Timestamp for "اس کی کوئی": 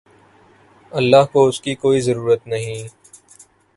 1.47-1.99